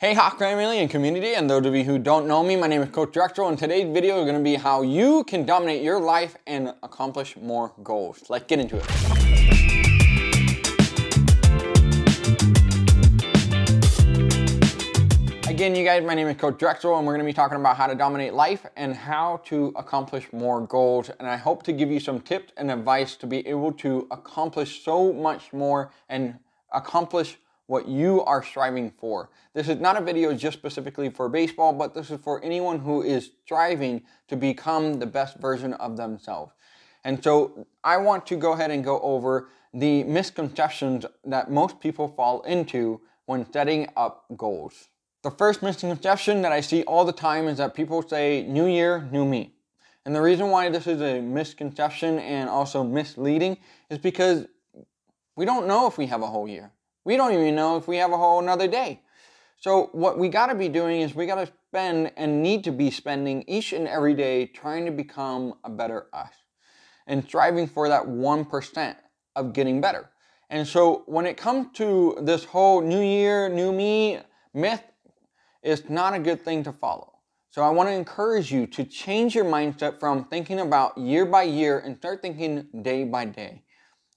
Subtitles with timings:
[0.00, 2.80] Hey Hawk family and community, and those of you who don't know me, my name
[2.80, 6.00] is Coach Drexel, and today's video is going to be how you can dominate your
[6.00, 8.22] life and accomplish more goals.
[8.30, 8.86] Let's get into it.
[15.50, 17.76] Again, you guys, my name is Coach Drexel, and we're going to be talking about
[17.76, 21.10] how to dominate life and how to accomplish more goals.
[21.10, 24.82] And I hope to give you some tips and advice to be able to accomplish
[24.82, 26.38] so much more and
[26.72, 27.36] accomplish
[27.70, 29.30] what you are striving for.
[29.54, 33.00] This is not a video just specifically for baseball, but this is for anyone who
[33.00, 36.52] is striving to become the best version of themselves.
[37.04, 42.08] And so I want to go ahead and go over the misconceptions that most people
[42.08, 44.88] fall into when setting up goals.
[45.22, 49.08] The first misconception that I see all the time is that people say, New Year,
[49.12, 49.54] new me.
[50.04, 53.58] And the reason why this is a misconception and also misleading
[53.90, 54.48] is because
[55.36, 56.72] we don't know if we have a whole year.
[57.10, 59.00] We don't even know if we have a whole another day.
[59.56, 62.70] So what we got to be doing is we got to spend and need to
[62.70, 66.30] be spending each and every day trying to become a better us
[67.08, 68.96] and striving for that 1%
[69.34, 70.08] of getting better.
[70.50, 74.20] And so when it comes to this whole new year, new me
[74.54, 74.84] myth,
[75.64, 77.14] it's not a good thing to follow.
[77.50, 81.42] So I want to encourage you to change your mindset from thinking about year by
[81.42, 83.64] year and start thinking day by day.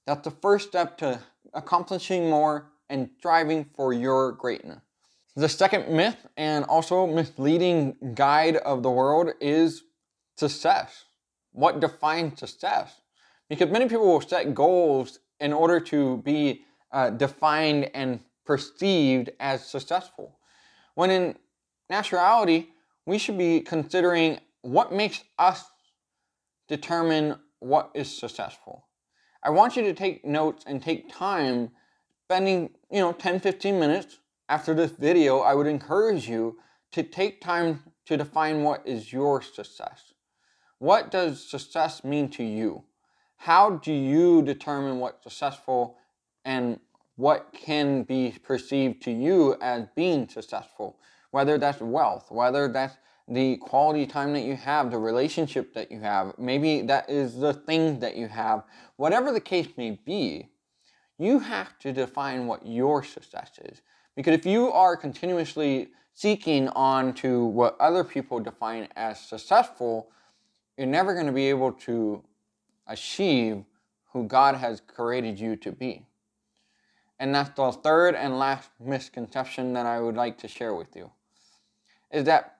[0.05, 1.19] That's the first step to
[1.55, 4.79] accomplishing more and striving for your greatness.
[5.35, 9.83] The second myth and also misleading guide of the world is
[10.37, 11.05] success.
[11.51, 13.01] What defines success?
[13.49, 19.65] Because many people will set goals in order to be uh, defined and perceived as
[19.65, 20.37] successful.
[20.95, 21.35] When in
[21.91, 22.67] naturality,
[23.05, 25.65] we should be considering what makes us
[26.67, 28.87] determine what is successful.
[29.43, 31.71] I want you to take notes and take time
[32.25, 36.57] spending, you know, 10, 15 minutes after this video, I would encourage you
[36.91, 40.13] to take time to define what is your success.
[40.79, 42.83] What does success mean to you?
[43.37, 45.97] How do you determine what's successful
[46.45, 46.79] and
[47.15, 50.97] what can be perceived to you as being successful?
[51.31, 52.97] Whether that's wealth, whether that's
[53.27, 57.53] the quality time that you have, the relationship that you have, maybe that is the
[57.53, 58.63] thing that you have,
[58.97, 60.49] whatever the case may be,
[61.17, 63.81] you have to define what your success is.
[64.15, 70.09] Because if you are continuously seeking on to what other people define as successful,
[70.77, 72.23] you're never going to be able to
[72.87, 73.63] achieve
[74.11, 76.05] who God has created you to be.
[77.19, 81.11] And that's the third and last misconception that I would like to share with you.
[82.11, 82.57] Is that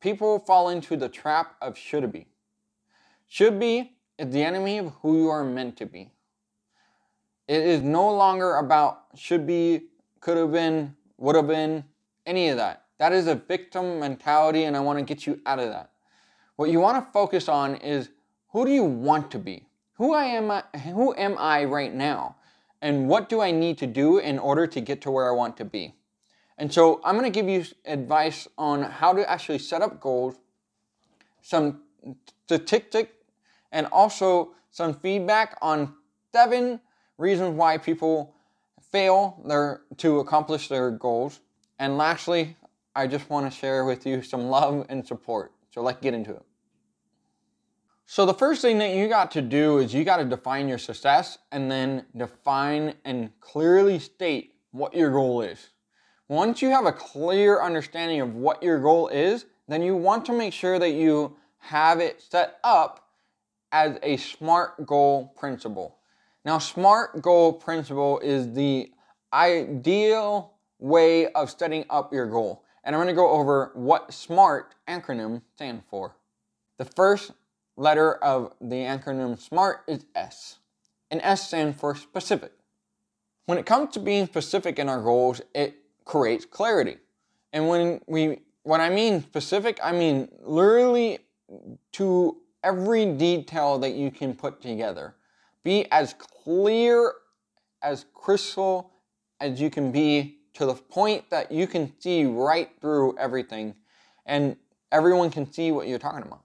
[0.00, 2.26] people fall into the trap of should be.
[3.26, 6.12] Should be is the enemy of who you are meant to be.
[7.48, 9.82] It is no longer about should be,
[10.20, 11.84] could have been, would have been,
[12.26, 12.84] any of that.
[12.98, 15.90] That is a victim mentality, and I want to get you out of that.
[16.56, 18.10] What you want to focus on is
[18.50, 19.66] who do you want to be?
[19.94, 22.36] Who I am I, who am I right now?
[22.80, 25.56] And what do I need to do in order to get to where I want
[25.58, 25.94] to be?
[26.58, 30.36] And so I'm going to give you advice on how to actually set up goals,
[31.40, 31.82] some
[32.44, 33.12] statistics,
[33.72, 35.94] and also some feedback on
[36.32, 36.80] seven
[37.18, 38.34] reasons why people
[38.90, 41.40] fail their, to accomplish their goals.
[41.78, 42.56] And lastly,
[42.94, 45.52] I just want to share with you some love and support.
[45.70, 46.42] So let's get into it.
[48.04, 50.78] So the first thing that you got to do is you got to define your
[50.78, 55.70] success and then define and clearly state what your goal is.
[56.28, 60.32] Once you have a clear understanding of what your goal is, then you want to
[60.32, 63.08] make sure that you have it set up
[63.70, 65.98] as a SMART goal principle.
[66.44, 68.90] Now, SMART goal principle is the
[69.32, 72.64] ideal way of setting up your goal.
[72.84, 76.16] And I'm going to go over what SMART acronym stands for.
[76.78, 77.30] The first
[77.76, 80.58] letter of the acronym SMART is S,
[81.10, 82.52] and S stands for specific.
[83.46, 86.96] When it comes to being specific in our goals, it creates clarity.
[87.52, 91.18] And when we when I mean specific, I mean literally
[91.92, 95.14] to every detail that you can put together.
[95.64, 97.12] Be as clear
[97.82, 98.90] as crystal
[99.40, 103.74] as you can be to the point that you can see right through everything
[104.26, 104.56] and
[104.90, 106.42] everyone can see what you're talking about.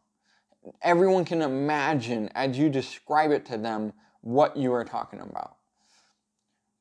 [0.82, 5.58] Everyone can imagine as you describe it to them what you are talking about.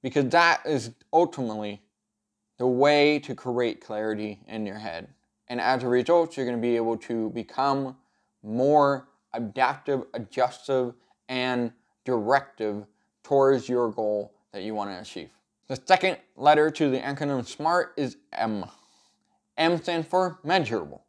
[0.02, 1.82] Because that is ultimately
[2.58, 5.08] the way to create clarity in your head.
[5.48, 7.96] And as a result, you're going to be able to become
[8.42, 10.94] more adaptive, adjustive,
[11.28, 11.72] and
[12.06, 12.86] directive
[13.22, 15.28] towards your goal that you want to achieve.
[15.68, 18.64] The second letter to the acronym SMART is M.
[19.58, 21.02] M stands for measurable.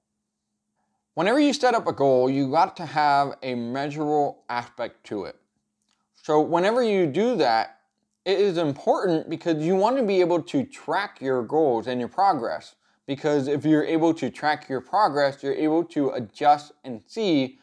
[1.13, 5.35] Whenever you set up a goal, you got to have a measurable aspect to it.
[6.13, 7.79] So whenever you do that,
[8.25, 12.09] it is important because you want to be able to track your goals and your
[12.09, 12.75] progress.
[13.05, 17.57] Because if you're able to track your progress, you're able to adjust and see,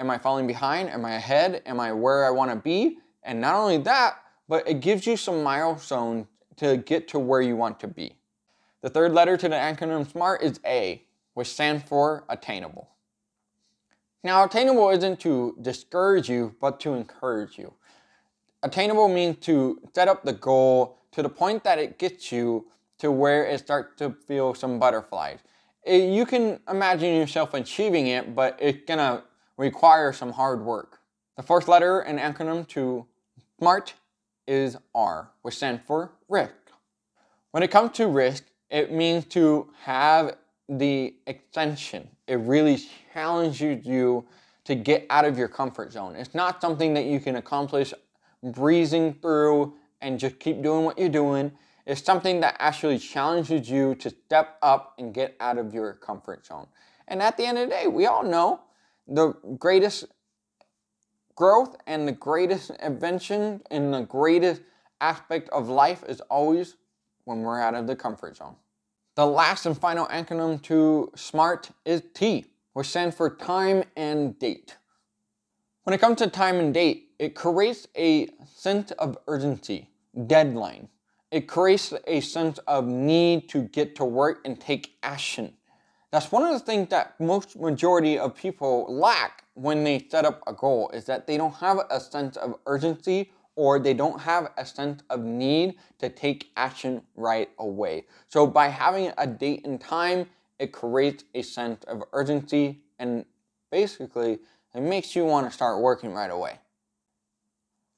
[0.00, 0.88] am I falling behind?
[0.90, 1.62] Am I ahead?
[1.66, 2.98] Am I where I want to be?
[3.22, 4.16] And not only that,
[4.48, 6.26] but it gives you some milestones
[6.56, 8.16] to get to where you want to be.
[8.80, 11.04] The third letter to the acronym SMART is A,
[11.34, 12.88] which stands for attainable.
[14.24, 17.74] Now, attainable isn't to discourage you, but to encourage you.
[18.62, 22.66] Attainable means to set up the goal to the point that it gets you
[22.98, 25.38] to where it starts to feel some butterflies.
[25.82, 29.24] It, you can imagine yourself achieving it, but it's gonna
[29.60, 31.00] require some hard work.
[31.36, 33.04] The fourth letter in acronym to
[33.58, 33.92] SMART
[34.48, 36.54] is R, which stands for risk.
[37.50, 40.36] When it comes to risk, it means to have
[40.66, 42.08] the extension.
[42.26, 42.80] It really
[43.12, 44.24] challenges you
[44.64, 46.16] to get out of your comfort zone.
[46.16, 47.92] It's not something that you can accomplish
[48.42, 51.52] breezing through and just keep doing what you're doing.
[51.84, 56.46] It's something that actually challenges you to step up and get out of your comfort
[56.46, 56.66] zone.
[57.08, 58.60] And at the end of the day, we all know
[59.10, 60.06] the greatest
[61.34, 64.62] growth and the greatest invention and the greatest
[65.00, 66.76] aspect of life is always
[67.24, 68.54] when we're out of the comfort zone.
[69.16, 74.76] The last and final acronym to SMART is T, which stands for time and date.
[75.82, 79.90] When it comes to time and date, it creates a sense of urgency,
[80.26, 80.88] deadline.
[81.30, 85.54] It creates a sense of need to get to work and take action.
[86.10, 90.42] That's one of the things that most majority of people lack when they set up
[90.46, 94.50] a goal is that they don't have a sense of urgency or they don't have
[94.56, 98.06] a sense of need to take action right away.
[98.26, 100.26] So by having a date and time,
[100.58, 103.24] it creates a sense of urgency and
[103.70, 104.40] basically
[104.74, 106.58] it makes you want to start working right away.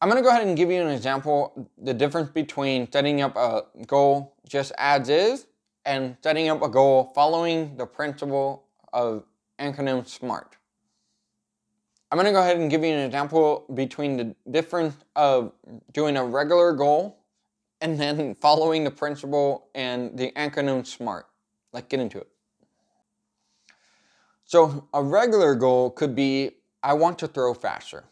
[0.02, 3.36] I'm going to go ahead and give you an example, the difference between setting up
[3.36, 5.46] a goal just as is
[5.84, 9.24] and setting up a goal following the principle of
[9.58, 10.56] acronym SMART.
[12.10, 15.52] I'm going to go ahead and give you an example between the difference of
[15.92, 17.18] doing a regular goal
[17.80, 21.26] and then following the principle and the acronym SMART.
[21.72, 22.28] Let's get into it.
[24.44, 26.50] So a regular goal could be,
[26.82, 28.04] I want to throw faster.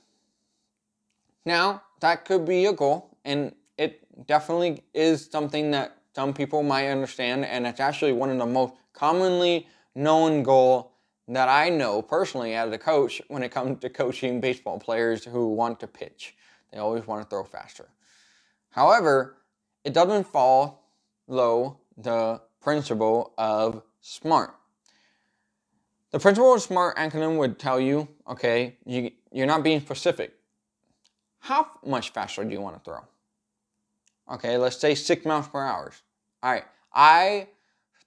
[1.44, 6.88] Now, that could be a goal, and it definitely is something that some people might
[6.88, 10.92] understand, and it's actually one of the most commonly known goal
[11.26, 15.48] that I know personally as a coach when it comes to coaching baseball players who
[15.48, 16.34] want to pitch.
[16.70, 17.88] They always want to throw faster.
[18.68, 19.38] However,
[19.82, 24.54] it doesn't follow the principle of SMART.
[26.10, 30.34] The principle of SMART acronym would tell you, okay, you, you're not being specific.
[31.38, 33.00] How much faster do you want to throw?
[34.30, 35.92] Okay, let's say six miles per hour.
[36.42, 36.64] All right,
[36.94, 37.48] I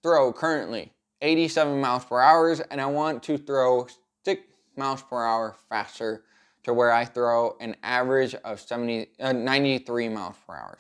[0.01, 0.91] throw currently
[1.21, 3.88] 87 miles per hour, and I want to throw
[4.25, 4.41] 6
[4.75, 6.24] miles per hour faster
[6.63, 10.77] to where I throw an average of 70, uh, 93 miles per hour.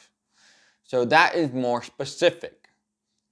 [0.83, 2.69] So that is more specific.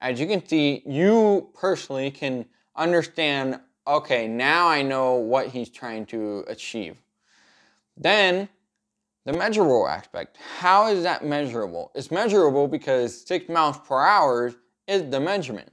[0.01, 2.45] As you can see, you personally can
[2.75, 6.97] understand, okay, now I know what he's trying to achieve.
[7.97, 8.49] Then,
[9.25, 10.37] the measurable aspect.
[10.57, 11.91] How is that measurable?
[11.93, 14.53] It's measurable because 6 miles per hour
[14.87, 15.71] is the measurement.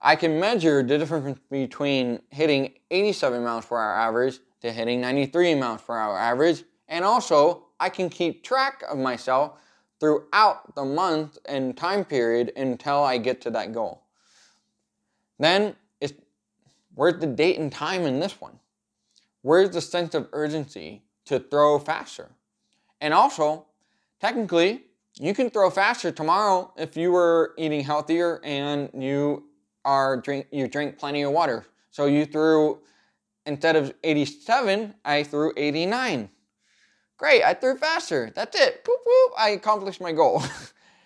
[0.00, 5.56] I can measure the difference between hitting 87 miles per hour average to hitting 93
[5.56, 6.64] miles per hour average.
[6.88, 9.60] And also, I can keep track of myself
[10.00, 14.04] throughout the month and time period until I get to that goal.
[15.38, 16.14] Then, it's,
[16.94, 18.58] where's the date and time in this one?
[19.42, 22.30] Where's the sense of urgency to throw faster?
[23.00, 23.66] And also,
[24.20, 24.84] technically,
[25.18, 29.44] you can throw faster tomorrow if you were eating healthier and you
[29.84, 31.66] are drink you drink plenty of water.
[31.90, 32.80] So you threw
[33.46, 36.28] instead of 87, I threw 89.
[37.16, 38.30] Great, I threw faster.
[38.34, 38.84] That's it.
[38.84, 40.42] Boop, boop, I accomplished my goal.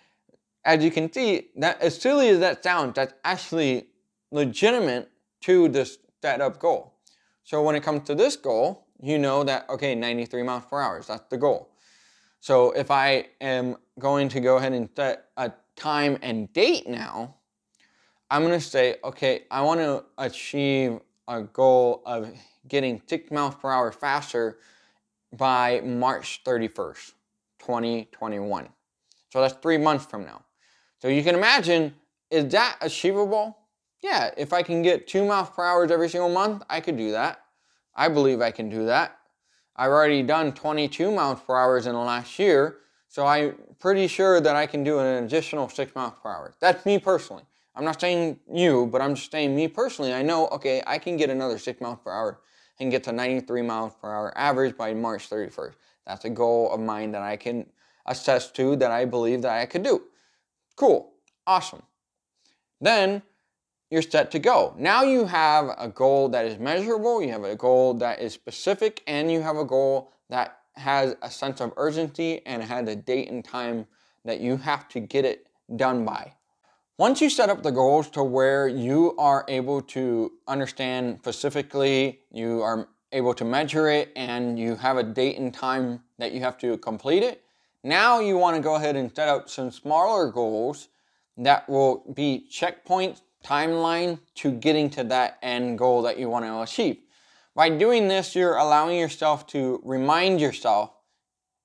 [0.65, 3.87] as you can see, that as silly as that sounds, that's actually
[4.31, 5.09] legitimate
[5.41, 6.93] to this set up goal.
[7.43, 11.01] So when it comes to this goal, you know that, okay, 93 miles per hour,
[11.01, 11.72] that's the goal.
[12.43, 17.35] So if I am going to go ahead and set a time and date now,
[18.29, 22.29] I'm going to say, okay, I want to achieve a goal of
[22.67, 24.57] getting 6 miles per hour faster
[25.31, 27.13] by March 31st,
[27.59, 28.67] 2021.
[29.29, 30.43] So that's three months from now.
[30.99, 31.93] So you can imagine,
[32.29, 33.57] is that achievable?
[34.01, 37.11] Yeah, if I can get two miles per hour every single month, I could do
[37.11, 37.39] that.
[37.95, 39.17] I believe I can do that.
[39.75, 42.77] I've already done 22 miles per hour in the last year,
[43.07, 46.53] so I'm pretty sure that I can do an additional six miles per hour.
[46.59, 47.43] That's me personally.
[47.75, 50.13] I'm not saying you, but I'm just saying me personally.
[50.13, 52.39] I know, okay, I can get another six miles per hour
[52.79, 55.73] and get to 93 miles per hour average by March 31st.
[56.05, 57.65] That's a goal of mine that I can
[58.05, 60.03] assess to that I believe that I could do.
[60.75, 61.13] Cool.
[61.47, 61.81] Awesome.
[62.79, 63.21] Then
[63.93, 64.73] you're set to go.
[64.75, 69.03] Now you have a goal that is measurable, you have a goal that is specific,
[69.05, 73.29] and you have a goal that has a sense of urgency and has a date
[73.29, 73.85] and time
[74.25, 75.45] that you have to get it
[75.75, 76.33] done by.
[76.97, 82.63] Once you set up the goals to where you are able to understand specifically, you
[82.63, 86.57] are able to measure it, and you have a date and time that you have
[86.57, 87.43] to complete it,
[87.83, 90.87] now you want to go ahead and set up some smaller goals
[91.37, 96.61] that will be checkpoints timeline to getting to that end goal that you want to
[96.61, 96.97] achieve.
[97.55, 100.91] By doing this, you're allowing yourself to remind yourself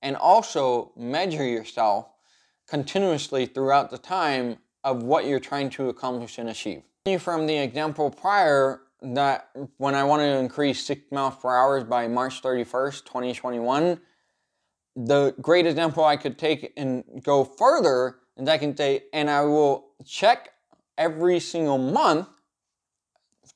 [0.02, 2.08] and also measure yourself
[2.68, 6.82] continuously throughout the time of what you're trying to accomplish and achieve.
[7.18, 12.08] From the example prior, that when I want to increase six miles per hour by
[12.08, 14.00] March 31st, 2021,
[14.96, 19.44] the great example I could take and go further is I can say, and I
[19.44, 20.50] will check
[20.98, 22.28] every single month,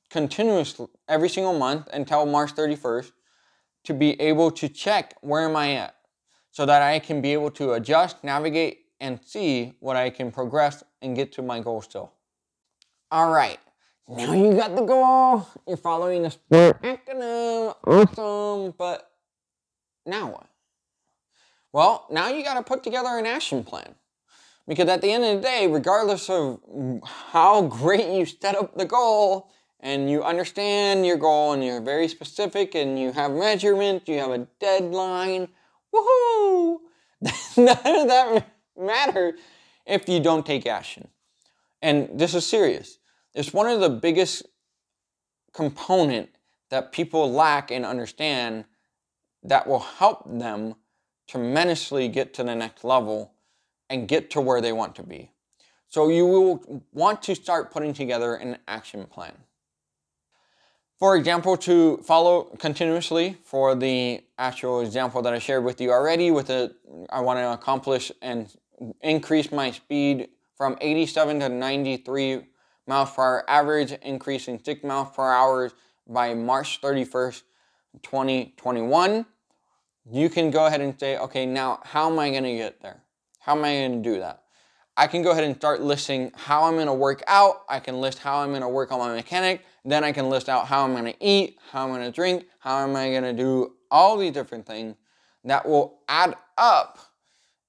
[0.08, 3.12] continuously, every single month until March 31st,
[3.84, 5.96] to be able to check where am I at
[6.52, 10.84] so that I can be able to adjust, navigate, and see what I can progress
[11.02, 12.12] and get to my goal still.
[13.10, 13.58] All right,
[14.08, 15.46] now you got the goal.
[15.66, 17.74] You're following the sport acronym.
[17.84, 19.10] Awesome, but
[20.06, 20.46] now what?
[21.72, 23.94] Well, now you got to put together an action plan.
[24.66, 26.60] Because at the end of the day, regardless of
[27.04, 29.50] how great you set up the goal
[29.80, 34.30] and you understand your goal and you're very specific and you have measurement, you have
[34.30, 35.48] a deadline,
[35.92, 36.78] woohoo!
[37.56, 38.46] None of that
[38.78, 39.40] matters
[39.84, 41.08] if you don't take action.
[41.80, 42.98] And this is serious.
[43.34, 44.46] It's one of the biggest
[45.52, 46.30] component
[46.70, 48.64] that people lack and understand
[49.42, 50.76] that will help them
[51.28, 53.31] tremendously get to the next level
[53.92, 55.30] and get to where they want to be.
[55.88, 59.34] So you will want to start putting together an action plan.
[60.98, 66.30] For example, to follow continuously for the actual example that I shared with you already
[66.30, 66.74] with the,
[67.10, 68.50] I want to accomplish and
[69.02, 72.46] increase my speed from 87 to 93
[72.86, 75.70] miles per hour average, increasing 6 miles per hour
[76.08, 77.42] by March 31st,
[78.02, 79.26] 2021.
[80.10, 83.01] You can go ahead and say, okay, now how am I going to get there?
[83.42, 84.44] How am I going to do that?
[84.96, 87.62] I can go ahead and start listing how I'm going to work out.
[87.68, 89.64] I can list how I'm going to work on my mechanic.
[89.84, 92.44] Then I can list out how I'm going to eat, how I'm going to drink,
[92.60, 94.94] how am I going to do all these different things
[95.44, 96.98] that will add up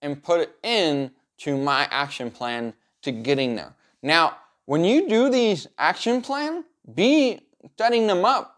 [0.04, 3.74] and put it in to my action plan to getting there.
[4.04, 7.40] Now, when you do these action plan, be
[7.80, 8.58] setting them up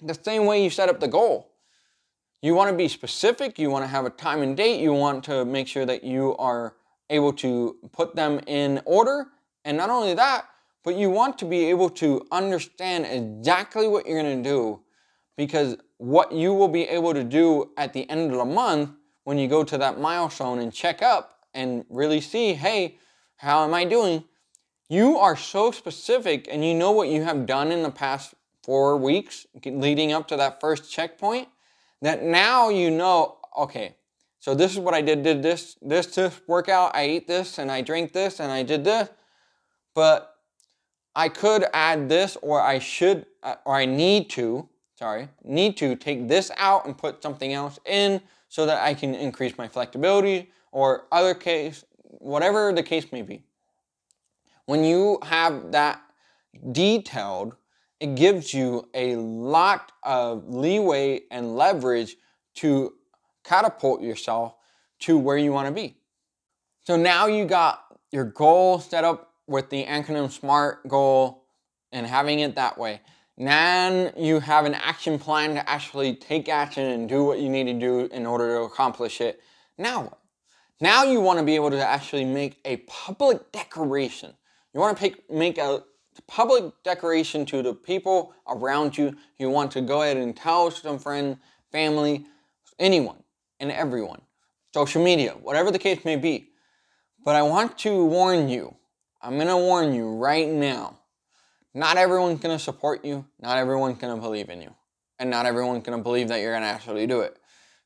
[0.00, 1.51] the same way you set up the goal.
[2.42, 5.22] You want to be specific, you want to have a time and date, you want
[5.24, 6.74] to make sure that you are
[7.08, 9.28] able to put them in order.
[9.64, 10.46] And not only that,
[10.82, 14.80] but you want to be able to understand exactly what you're going to do
[15.36, 18.90] because what you will be able to do at the end of the month
[19.22, 22.98] when you go to that milestone and check up and really see, hey,
[23.36, 24.24] how am I doing?
[24.88, 28.34] You are so specific and you know what you have done in the past
[28.64, 31.46] four weeks leading up to that first checkpoint
[32.02, 33.94] that now you know, okay,
[34.40, 37.70] so this is what I did, did this, this, this workout, I ate this and
[37.70, 39.08] I drank this and I did this,
[39.94, 40.36] but
[41.14, 44.68] I could add this or I should, uh, or I need to,
[44.98, 49.14] sorry, need to take this out and put something else in so that I can
[49.14, 53.44] increase my flexibility or other case, whatever the case may be.
[54.66, 56.02] When you have that
[56.72, 57.54] detailed
[58.02, 62.16] it gives you a lot of leeway and leverage
[62.56, 62.94] to
[63.44, 64.56] catapult yourself
[64.98, 65.96] to where you want to be.
[66.84, 67.80] So now you got
[68.10, 71.44] your goal set up with the acronym SMART goal
[71.92, 73.00] and having it that way.
[73.36, 77.64] Now you have an action plan to actually take action and do what you need
[77.64, 79.40] to do in order to accomplish it.
[79.78, 80.16] Now?
[80.80, 84.32] Now you want to be able to actually make a public declaration.
[84.74, 85.84] You want to make a
[86.26, 89.16] public declaration to the people around you.
[89.38, 91.38] You want to go ahead and tell some friend,
[91.70, 92.26] family,
[92.78, 93.22] anyone
[93.60, 94.20] and everyone,
[94.74, 96.48] social media, whatever the case may be.
[97.24, 98.74] But I want to warn you,
[99.22, 100.98] I'm going to warn you right now
[101.74, 104.74] not everyone's going to support you, not everyone's going to believe in you,
[105.18, 107.38] and not everyone's going to believe that you're going to actually do it.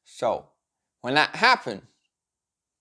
[0.04, 0.46] So,
[1.02, 1.82] when that happens,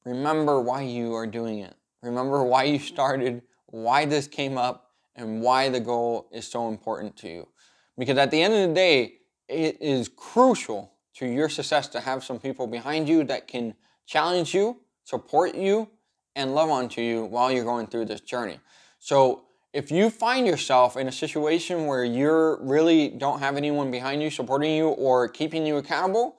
[0.03, 1.75] remember why you are doing it.
[2.01, 4.85] Remember why you started, why this came up,
[5.15, 7.48] and why the goal is so important to you.
[7.98, 9.13] Because at the end of the day,
[9.48, 13.74] it is crucial to your success to have some people behind you that can
[14.05, 15.89] challenge you, support you,
[16.36, 18.60] and love onto you while you're going through this journey.
[19.00, 24.22] So if you find yourself in a situation where you really don't have anyone behind
[24.22, 26.38] you supporting you or keeping you accountable,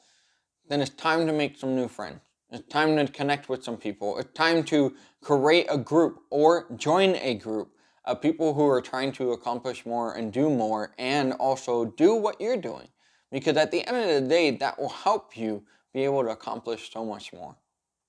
[0.68, 2.20] then it's time to make some new friends.
[2.50, 4.18] It's time to connect with some people.
[4.18, 7.75] It's time to create a group or join a group
[8.06, 12.40] of people who are trying to accomplish more and do more and also do what
[12.40, 12.88] you're doing.
[13.32, 16.92] Because at the end of the day, that will help you be able to accomplish
[16.92, 17.56] so much more.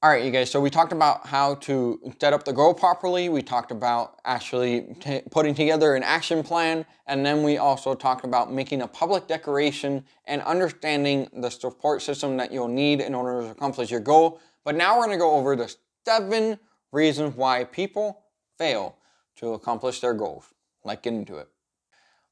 [0.04, 3.30] All right, you guys, so we talked about how to set up the goal properly.
[3.30, 4.96] We talked about actually
[5.32, 6.86] putting together an action plan.
[7.08, 12.38] And then we also talked about making a public declaration and understanding the support system
[12.38, 14.40] that you'll need in order to accomplish your goal.
[14.64, 15.76] But now we're gonna go over the
[16.06, 16.60] seven
[16.92, 18.22] reasons why people
[18.60, 18.98] fail
[19.38, 20.46] to accomplish their goals.
[20.84, 21.50] Let's get into it.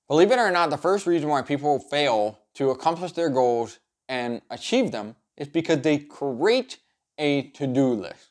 [0.07, 4.41] Believe it or not, the first reason why people fail to accomplish their goals and
[4.49, 6.77] achieve them is because they create
[7.17, 8.29] a to-do list.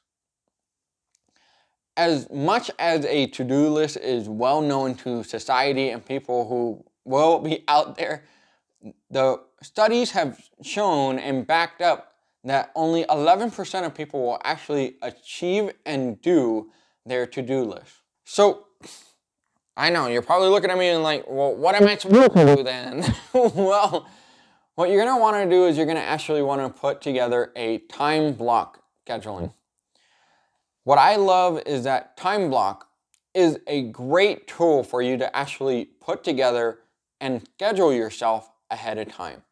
[1.96, 7.38] As much as a to-do list is well known to society and people who will
[7.38, 8.24] be out there,
[9.10, 12.14] the studies have shown and backed up
[12.44, 16.70] that only 11% of people will actually achieve and do
[17.06, 18.03] their to-do list.
[18.24, 18.66] So,
[19.76, 22.56] I know, you're probably looking at me and like, well, what am I supposed to
[22.56, 23.04] do then?
[23.32, 24.08] well,
[24.74, 28.82] what you're gonna wanna do is you're gonna actually wanna put together a time block
[29.06, 29.52] scheduling.
[30.84, 32.88] What I love is that time block
[33.34, 36.78] is a great tool for you to actually put together
[37.20, 39.42] and schedule yourself ahead of time.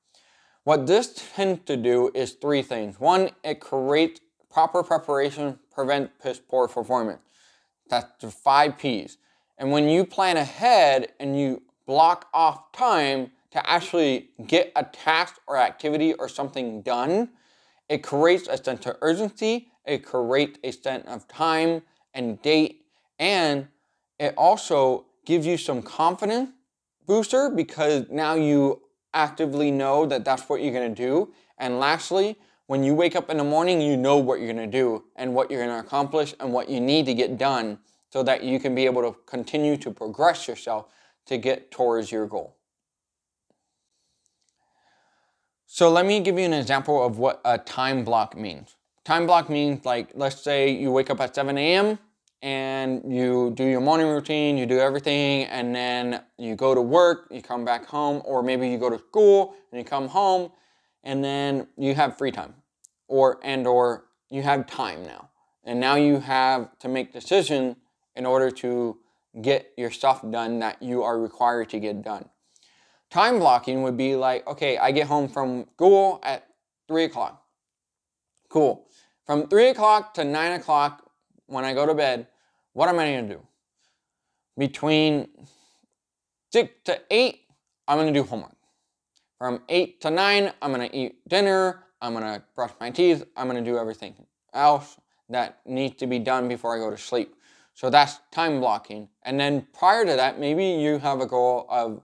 [0.65, 3.01] What this tends to do is three things.
[3.01, 7.21] One, it creates proper preparation, prevent piss poor performance.
[7.93, 9.19] That's the five P's.
[9.59, 15.39] And when you plan ahead and you block off time to actually get a task
[15.47, 17.29] or activity or something done,
[17.91, 21.83] it creates a sense of urgency, it creates a sense of time
[22.15, 22.87] and date,
[23.19, 23.69] and
[24.19, 26.49] it also gives you some confidence
[27.07, 28.81] booster because now you
[29.13, 31.31] actively know that that's what you're going to do.
[31.59, 32.39] And lastly,
[32.73, 35.35] when you wake up in the morning, you know what you're going to do and
[35.35, 38.59] what you're going to accomplish and what you need to get done so that you
[38.59, 40.87] can be able to continue to progress yourself
[41.27, 42.57] to get towards your goal.
[45.67, 48.75] So let me give you an example of what a time block means.
[49.05, 51.99] Time block means like, let's say you wake up at 7 a.m.
[52.41, 57.29] and you do your morning routine, you do everything, and then you go to work,
[57.31, 60.51] you come back home, or maybe you go to school and you come home,
[61.05, 62.55] and then you have free time,
[63.13, 65.29] or and or you have time now,
[65.65, 67.77] and now you have to make decisions
[68.17, 68.97] in order to
[69.43, 72.27] get your stuff done that you are required to get done.
[73.11, 76.47] Time blocking would be like, okay, I get home from school at
[76.89, 77.45] 3 o'clock.
[78.49, 78.89] Cool.
[79.27, 81.11] From 3 o'clock to 9 o'clock
[81.47, 82.29] when I go to bed,
[82.73, 83.43] what am I going to do?
[84.57, 85.29] Between
[86.51, 87.41] 6 to 8,
[87.89, 88.57] I'm going to do homework.
[89.37, 93.25] From 8 to 9, I'm going to eat dinner, I'm going to brush my teeth,
[93.37, 94.15] I'm going to do everything
[94.53, 94.99] else
[95.31, 97.35] that needs to be done before I go to sleep.
[97.75, 99.09] So that's time blocking.
[99.23, 102.03] And then prior to that, maybe you have a goal of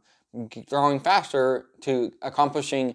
[0.69, 2.95] growing faster to accomplishing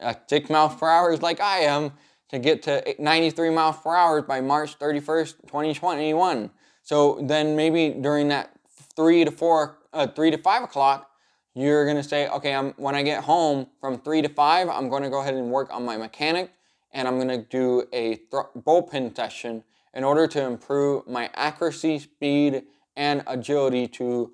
[0.00, 1.92] uh, 6 miles per hour like I am
[2.28, 6.50] to get to 93 miles per hour by March 31st, 2021.
[6.82, 8.52] So then maybe during that
[8.96, 11.10] 3 to 4, uh, 3 to 5 o'clock,
[11.54, 15.10] you're to say, okay, I'm, when I get home from 3 to 5, I'm to
[15.10, 16.52] go ahead and work on my mechanic
[16.92, 22.64] and I'm to do a bullpen session in order to improve my accuracy, speed,
[22.96, 24.32] and agility to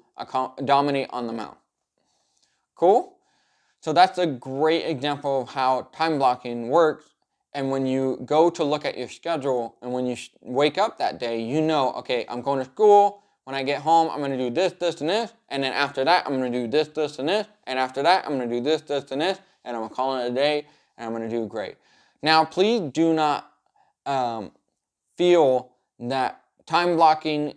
[0.65, 1.57] dominate on the mound.
[2.75, 3.17] Cool?
[3.81, 7.05] So that's a great example of how time blocking works.
[7.55, 11.19] And when you go to look at your schedule and when you wake up that
[11.19, 13.23] day, you know, okay, I'm going to school.
[13.49, 15.33] When I get home, I'm going to do this, this, and this.
[15.49, 17.47] And then after that, I'm going to do this, this, and this.
[17.67, 19.39] And after that, I'm going to do this, this, and this.
[19.65, 20.67] And I'm going to call it a day
[20.99, 21.77] and I'm going to do great.
[22.23, 23.51] Now, please do not
[24.05, 24.53] um,
[25.17, 27.55] feel that time blocking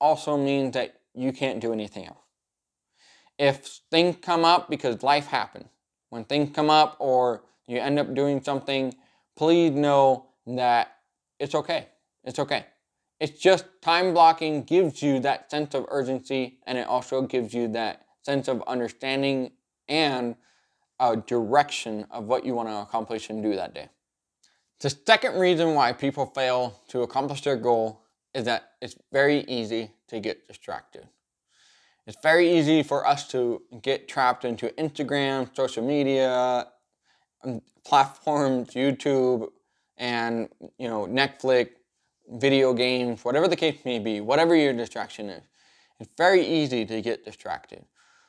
[0.00, 2.18] also means that you can't do anything else
[3.38, 5.68] if things come up because life happens,
[6.10, 8.92] when things come up or you end up doing something,
[9.36, 10.96] please know that
[11.38, 11.86] it's okay.
[12.24, 12.66] It's okay.
[13.20, 17.68] It's just time blocking gives you that sense of urgency and it also gives you
[17.68, 19.52] that sense of understanding
[19.88, 20.36] and
[21.00, 23.88] a direction of what you want to accomplish and do that day.
[24.80, 28.02] The second reason why people fail to accomplish their goal
[28.34, 31.08] is that it's very easy to get distracted.
[32.06, 36.68] It's very easy for us to get trapped into Instagram, social media,
[37.44, 39.48] um, platforms, YouTube,
[39.98, 41.70] and you know Netflix,
[42.30, 45.42] video games, whatever the case may be, whatever your distraction is.
[46.00, 47.84] It's very easy to get distracted.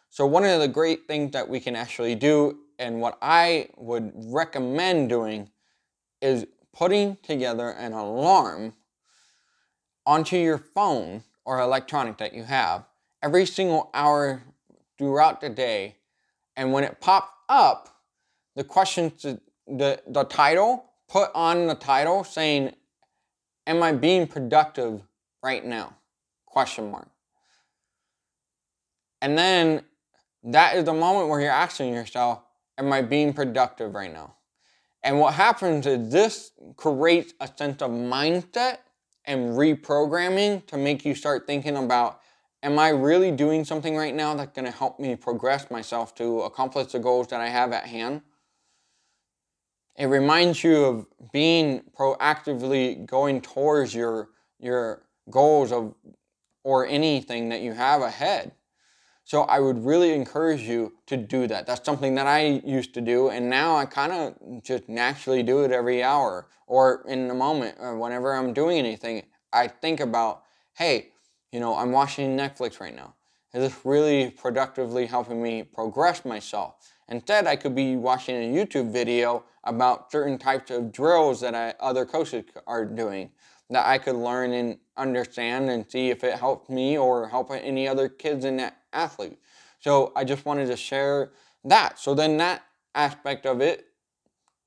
[0.10, 4.12] So one of the great things that we can actually do, and what I would
[4.16, 5.50] recommend doing,
[6.22, 8.74] is putting together an alarm
[10.06, 12.86] onto your phone or electronic that you have
[13.22, 14.44] every single hour
[14.98, 15.98] throughout the day.
[16.56, 18.02] And when it pops up,
[18.56, 19.12] the question,
[19.68, 22.74] the, the title, put on the title saying,
[23.70, 25.02] am I being productive
[25.44, 25.96] right now?
[26.46, 27.08] Question mark.
[29.22, 29.84] And then
[30.44, 32.42] that is the moment where you're asking yourself,
[32.78, 34.34] am I being productive right now?
[35.04, 38.80] And what happens is this creates a sense of mindset
[39.26, 42.22] and reprogramming to make you start thinking about
[42.62, 46.42] am I really doing something right now that's going to help me progress myself to
[46.42, 48.22] accomplish the goals that I have at hand?
[50.00, 55.94] It reminds you of being proactively going towards your your goals of
[56.64, 58.54] or anything that you have ahead.
[59.26, 61.68] So I would really encourage you to do that.
[61.68, 65.66] That's something that I used to do, and now I kind of just naturally do
[65.66, 69.24] it every hour or in the moment or whenever I'm doing anything.
[69.52, 70.44] I think about,
[70.76, 71.10] hey,
[71.52, 73.16] you know, I'm watching Netflix right now.
[73.54, 76.76] Is this really productively helping me progress myself?
[77.10, 81.74] Instead, I could be watching a YouTube video about certain types of drills that I,
[81.80, 83.32] other coaches are doing
[83.70, 87.88] that I could learn and understand and see if it helped me or help any
[87.88, 89.40] other kids in that athlete.
[89.80, 91.32] So I just wanted to share
[91.64, 92.00] that.
[92.00, 92.64] So then that
[92.96, 93.86] aspect of it,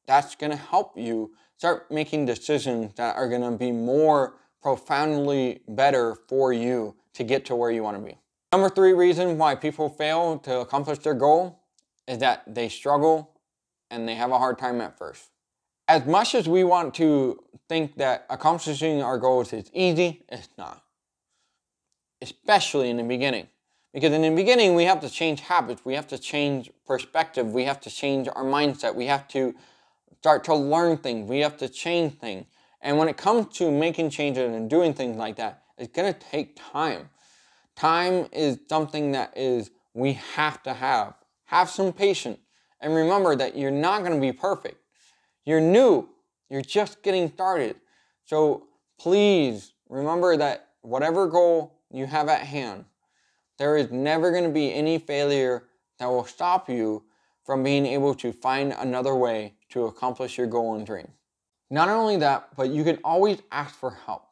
[0.07, 5.61] that's going to help you start making decisions that are going to be more profoundly
[5.69, 8.17] better for you to get to where you want to be.
[8.53, 11.61] Number three reason why people fail to accomplish their goal
[12.07, 13.32] is that they struggle
[13.93, 15.31] and they have a hard time at first.
[15.87, 20.83] As much as we want to think that accomplishing our goals is easy, it's not.
[22.21, 23.47] Especially in the beginning.
[23.93, 27.65] Because in the beginning, we have to change habits, we have to change perspective, we
[27.65, 29.55] have to change our mindset, we have to
[30.19, 32.47] start to learn things, we have to change things.
[32.81, 36.59] And when it comes to making changes and doing things like that, it's to take
[36.73, 37.11] time.
[37.77, 41.15] Time is something that is we have to have.
[41.45, 42.39] Have some patience.
[42.83, 44.77] And remember that you're not going to be perfect.
[45.45, 46.09] You're new.
[46.51, 47.77] You're just getting started.
[48.25, 48.67] So
[48.99, 52.85] please remember that whatever goal you have at hand,
[53.59, 55.65] there is never going to be any failure
[55.99, 57.05] that will stop you
[57.45, 61.09] from being able to find another way to accomplish your goal and dream.
[61.71, 64.25] Not only that, but you can always ask for help.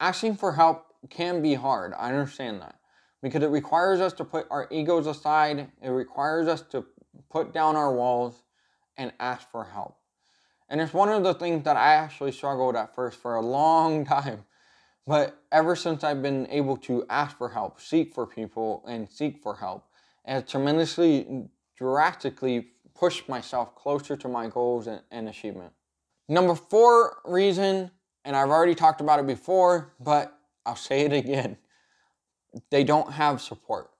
[0.00, 1.92] Asking for help can be hard.
[1.96, 2.76] I understand that.
[3.22, 6.84] Because it requires us to put our egos aside, it requires us to
[7.30, 8.42] put down our walls
[8.96, 9.96] and ask for help.
[10.68, 14.04] And it's one of the things that I actually struggled at first for a long
[14.16, 14.44] time.
[15.06, 19.42] But ever since I've been able to ask for help, seek for people, and seek
[19.42, 19.84] for help,
[20.24, 21.46] has tremendously,
[21.76, 25.72] drastically pushed myself closer to my goals and, and achievement.
[26.28, 27.90] Number four reason,
[28.24, 31.58] and I've already talked about it before, but I'll say it again
[32.70, 33.90] they don't have support.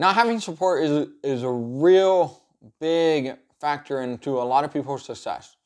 [0.00, 2.42] Not having support is, is a real
[2.80, 5.56] big factor into a lot of people's success.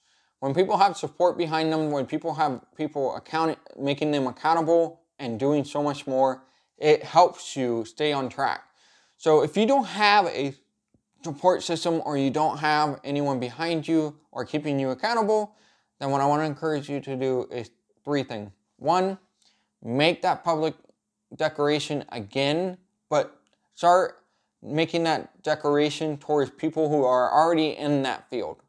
[0.40, 5.38] When people have support behind them, when people have people account, making them accountable and
[5.38, 6.42] doing so much more,
[6.78, 8.64] it helps you stay on track.
[9.18, 10.56] So if you don't have a
[11.22, 15.54] support system or you don't have anyone behind you or keeping you accountable,
[16.00, 17.70] then what I want to encourage you to do is
[18.04, 18.50] three things.
[18.78, 19.16] One,
[19.80, 20.74] make that public
[21.36, 23.38] declaration again, but
[23.76, 24.22] start
[24.64, 28.62] making that declaration towards people who are already in that field.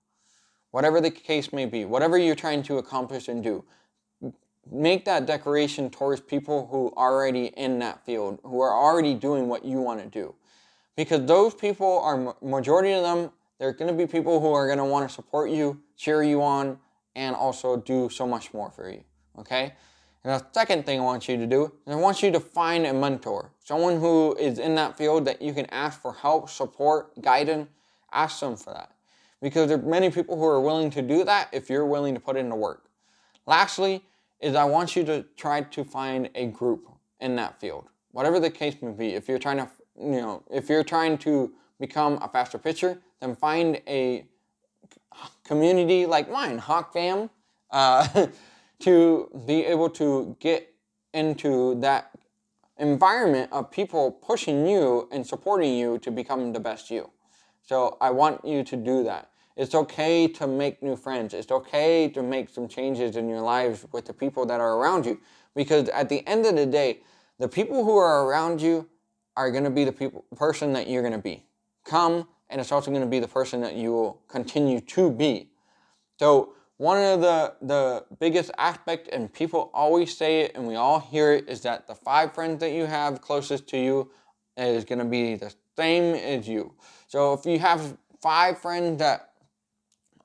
[0.71, 3.63] Whatever the case may be, whatever you're trying to accomplish and do,
[4.69, 9.47] make that declaration towards people who are already in that field, who are already doing
[9.47, 10.36] what you want to do
[10.95, 14.77] because those people are majority of them they're going to be people who are going
[14.77, 16.77] to want to support you cheer you on
[17.15, 19.03] and also do so much more for you
[19.38, 19.73] okay
[20.26, 22.86] and the second thing i want you to do is i want you to find
[22.86, 27.10] a mentor someone who is in that field that you can ask for help support
[27.22, 27.70] guidance
[28.16, 28.92] ask them for that.
[29.42, 32.20] Because there are many people who are willing to do that if you're willing to
[32.20, 32.86] put in the work.
[33.46, 34.04] Lastly
[34.40, 37.88] is i want you to try to find a group in that field.
[38.12, 39.10] Whatever the case may be.
[39.14, 43.36] If you're trying to, you know, if you're trying to become a faster pitcher, then
[43.36, 44.26] find a
[45.44, 47.30] community like mine, Hawk Fam,
[47.72, 48.08] uh,
[48.80, 50.74] to be able to get
[51.14, 52.12] into that
[52.78, 57.10] environment of people pushing you and supporting you to become the best you.
[57.62, 59.30] So I want you to do that.
[59.56, 61.34] It's okay to make new friends.
[61.34, 65.06] It's okay to make some changes in your lives with the people that are around
[65.06, 65.20] you.
[65.56, 67.00] Because at the end of the day,
[67.40, 68.90] the people who are around you
[69.38, 71.46] are going to be the people, person that you're going to be.
[71.86, 75.50] Come, and it's also going to be the person that you will continue to be.
[76.20, 81.00] So one of the, the biggest aspect, and people always say it, and we all
[81.00, 84.12] hear it, is that the five friends that you have closest to you
[84.58, 86.74] is going to be the same as you.
[87.08, 89.32] So if you have five friends that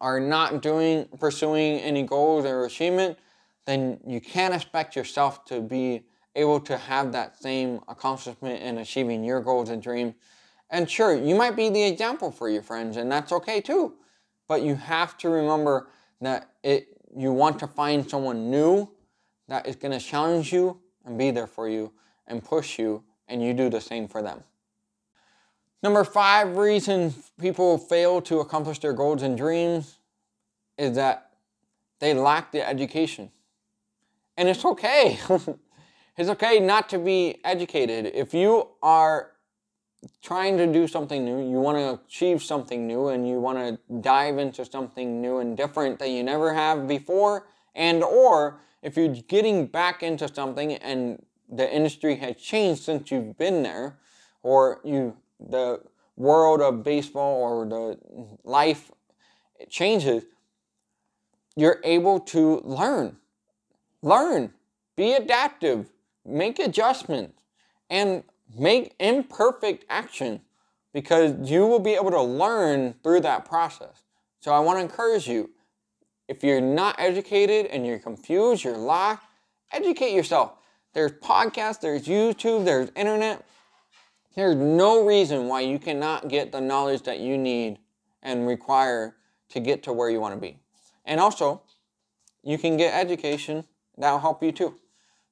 [0.01, 3.19] are not doing pursuing any goals or achievement,
[3.67, 9.23] then you can't expect yourself to be able to have that same accomplishment in achieving
[9.23, 10.15] your goals and dreams.
[10.71, 13.95] And sure, you might be the example for your friends, and that's okay too.
[14.49, 15.89] But you have to remember
[16.21, 18.89] that it you want to find someone new
[19.49, 21.93] that is going to challenge you and be there for you
[22.27, 24.45] and push you, and you do the same for them.
[25.83, 29.99] Number five reason people fail to accomplish their goals and dreams
[30.79, 31.31] is that
[31.99, 33.31] they lack the education.
[34.37, 35.19] And it's okay.
[36.17, 38.13] it's okay not to be educated.
[38.15, 39.33] If you are
[40.23, 43.79] trying to do something new, you want to achieve something new, and you want to
[44.01, 49.09] dive into something new and different that you never have before, and or if you're
[49.09, 53.99] getting back into something and the industry has changed since you've been there,
[54.43, 55.81] or you the
[56.17, 57.99] world of baseball or the
[58.45, 58.91] life
[59.69, 60.25] changes,
[61.57, 63.17] you're able to learn.
[64.03, 64.53] Learn.
[64.97, 65.91] Be adaptive.
[66.25, 67.35] Make adjustments.
[67.89, 68.23] And
[68.59, 70.41] make imperfect action
[70.93, 74.03] because you will be able to learn through that process.
[74.41, 75.51] So I want to encourage you
[76.29, 79.23] if you're not educated and you're confused, you're lost,
[79.73, 80.53] educate yourself.
[80.93, 83.45] There's podcasts, there's YouTube, there's internet.
[84.35, 87.79] There's no reason why you cannot get the knowledge that you need
[88.23, 89.17] and require
[89.51, 90.59] to get to where you want to be.
[91.05, 91.63] And also,
[92.43, 93.65] you can get education
[93.99, 94.75] that'll help you too.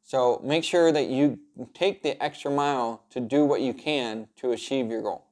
[0.09, 1.39] So make sure that you
[1.75, 5.27] take the extra mile to do what you can to achieve your goal.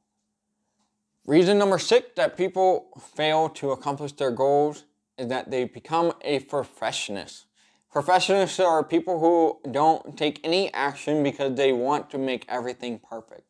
[1.24, 4.84] Reason number six that people fail to accomplish their goals
[5.16, 7.46] is that they become a perfectionist.
[7.90, 13.44] Perfectionists are people who don't take any action because they want to make everything perfect.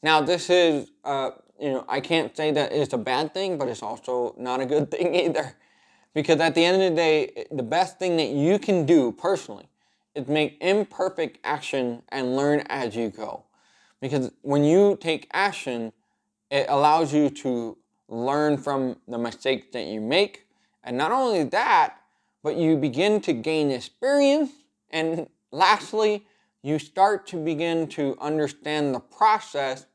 [0.00, 3.66] Now, this is, uh, you know, I can't say that it's a bad thing, but
[3.66, 5.56] it's also not a good thing either.
[6.14, 9.68] Because at the end of the day, the best thing that you can do personally
[10.14, 13.44] is make imperfect action and learn as you go.
[14.00, 15.92] Because when you take action,
[16.50, 20.46] it allows you to learn from the mistakes that you make.
[20.84, 21.96] And not only that,
[22.42, 24.50] but you begin to gain experience.
[24.90, 26.26] And lastly,
[26.62, 29.86] you start to begin to understand the process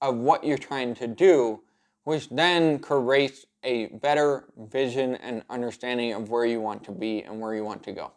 [0.00, 1.60] of what you're trying to do,
[2.04, 7.40] which then creates a better vision and understanding of where you want to be and
[7.40, 8.12] where you want to go.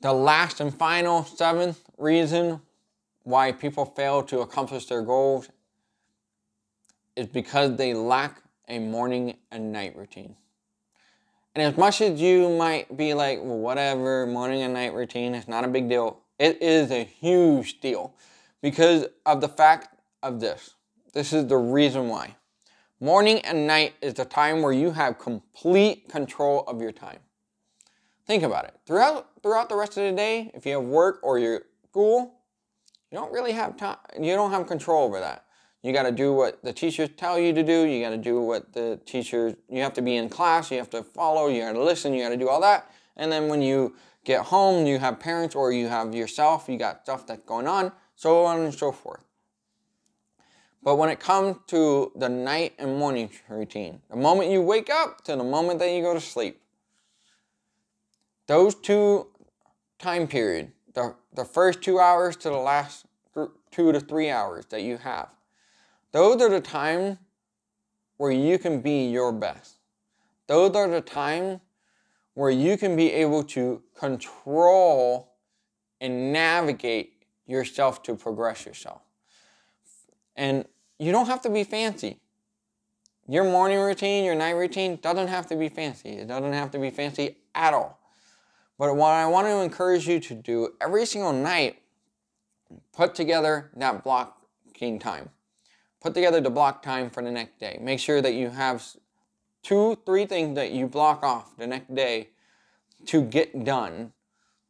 [0.00, 2.60] The last and final seventh reason
[3.24, 5.48] why people fail to accomplish their goals
[7.16, 10.36] is because they lack a morning and night routine.
[11.54, 15.48] And as much as you might be like, well, whatever, morning and night routine, it's
[15.48, 16.20] not a big deal.
[16.38, 18.14] It is a huge deal
[18.62, 20.74] because of the fact of this.
[21.12, 22.36] This is the reason why.
[23.00, 27.18] Morning and night is the time where you have complete control of your time.
[28.28, 28.74] Think about it.
[28.86, 32.34] Throughout throughout the rest of the day, if you have work or your school,
[33.10, 33.96] you don't really have time.
[34.20, 35.46] You don't have control over that.
[35.82, 37.86] You got to do what the teachers tell you to do.
[37.86, 39.54] You got to do what the teachers.
[39.70, 40.70] You have to be in class.
[40.70, 41.48] You have to follow.
[41.48, 42.12] You got to listen.
[42.12, 42.90] You got to do all that.
[43.16, 46.68] And then when you get home, you have parents or you have yourself.
[46.68, 49.20] You got stuff that's going on, so on and so forth.
[50.82, 55.24] But when it comes to the night and morning routine, the moment you wake up
[55.24, 56.60] to the moment that you go to sleep,
[58.48, 59.28] those two
[59.98, 63.06] time period, the, the first two hours to the last
[63.70, 65.28] two to three hours that you have,
[66.10, 67.18] those are the times
[68.16, 69.76] where you can be your best.
[70.48, 71.60] Those are the times
[72.34, 75.34] where you can be able to control
[76.00, 79.02] and navigate yourself to progress yourself.
[80.36, 80.64] And
[80.98, 82.18] you don't have to be fancy.
[83.28, 86.10] Your morning routine, your night routine doesn't have to be fancy.
[86.10, 87.98] It doesn't have to be fancy at all.
[88.78, 91.82] But what I want to encourage you to do every single night
[92.92, 95.30] put together that blocking time.
[96.00, 97.78] Put together the block time for the next day.
[97.80, 98.86] Make sure that you have
[99.62, 102.28] two, three things that you block off the next day
[103.06, 104.12] to get done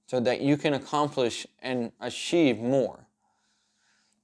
[0.07, 3.07] so that you can accomplish and achieve more.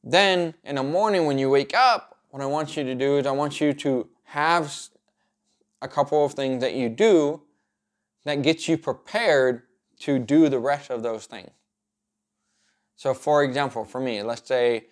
[0.03, 3.27] Then in the morning when you wake up, what I want you to do is
[3.27, 4.75] I want you to have
[5.83, 7.43] a couple of things that you do
[8.25, 9.63] that gets you prepared
[10.01, 11.51] to do the rest of those things.
[12.97, 14.87] So for example, for me, let's say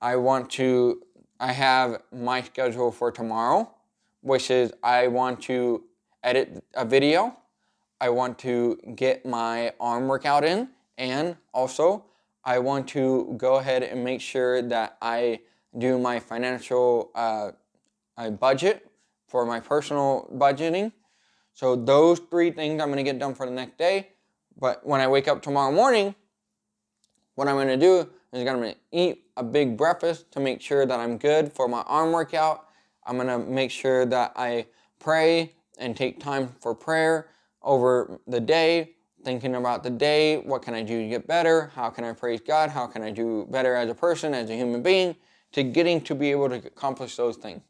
[0.00, 1.02] I want to,
[1.40, 3.70] I have my schedule for tomorrow,
[4.20, 5.84] which is I want to
[6.22, 7.36] edit a video
[8.00, 12.04] I want to get my arm workout in and also
[12.44, 15.40] I want to go ahead and make sure that I
[15.76, 17.52] do my financial uh,
[18.38, 18.88] budget
[19.26, 20.92] for my personal budgeting.
[21.54, 24.10] So those three things I'm going to get done for the next day.
[24.58, 26.14] But when I wake up tomorrow morning,
[27.34, 28.00] what I'm going to do
[28.32, 31.68] is I'm going to eat a big breakfast to make sure that I'm good for
[31.68, 32.68] my arm workout.
[33.04, 34.66] I'm going to make sure that I
[34.98, 37.28] pray and take time for prayer
[37.62, 38.92] over the day,
[39.24, 42.40] thinking about the day, what can I do to get better, how can I praise
[42.40, 45.16] God, how can I do better as a person, as a human being,
[45.52, 47.60] to getting to be able to accomplish those things.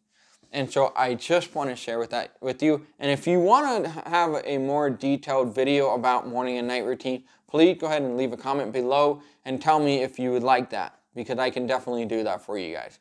[0.52, 2.86] And so I just want to share with that with you.
[2.98, 7.24] And if you want to have a more detailed video about morning and night routine,
[7.48, 10.70] please go ahead and leave a comment below and tell me if you would like
[10.70, 12.98] that because I can definitely do that for you guys.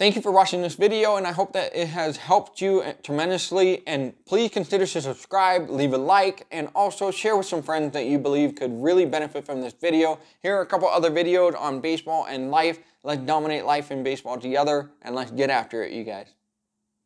[0.00, 2.94] Thank you for watching this video and I hope that it has helped you eh,
[3.02, 7.92] tremendously and please consider to subscribe, leave a like, and also share with some friends
[7.92, 10.18] that you believe could really benefit from this video.
[10.42, 12.78] Here are a couple other videos on baseball and life.
[13.04, 16.39] Let's dominate life in baseball together and let's get after it, you guys.